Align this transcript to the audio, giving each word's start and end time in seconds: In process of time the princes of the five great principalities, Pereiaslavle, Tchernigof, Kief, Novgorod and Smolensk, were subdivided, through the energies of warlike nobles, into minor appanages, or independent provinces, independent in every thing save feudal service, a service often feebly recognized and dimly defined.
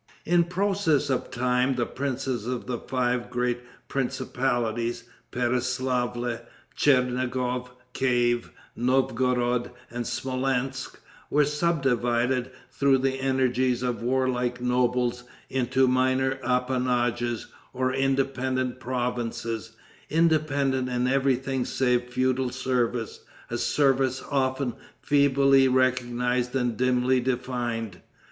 In 0.25 0.45
process 0.45 1.11
of 1.11 1.29
time 1.29 1.75
the 1.75 1.85
princes 1.85 2.47
of 2.47 2.65
the 2.65 2.79
five 2.79 3.29
great 3.29 3.61
principalities, 3.87 5.03
Pereiaslavle, 5.31 6.39
Tchernigof, 6.75 7.69
Kief, 7.93 8.49
Novgorod 8.75 9.69
and 9.91 10.07
Smolensk, 10.07 10.99
were 11.29 11.45
subdivided, 11.45 12.49
through 12.71 12.97
the 12.97 13.19
energies 13.19 13.83
of 13.83 14.01
warlike 14.01 14.59
nobles, 14.59 15.23
into 15.51 15.87
minor 15.87 16.39
appanages, 16.43 17.45
or 17.71 17.93
independent 17.93 18.79
provinces, 18.79 19.73
independent 20.09 20.89
in 20.89 21.05
every 21.05 21.35
thing 21.35 21.63
save 21.63 22.05
feudal 22.05 22.49
service, 22.49 23.19
a 23.51 23.57
service 23.59 24.23
often 24.31 24.73
feebly 24.99 25.67
recognized 25.67 26.55
and 26.55 26.75
dimly 26.75 27.19
defined. 27.19 28.01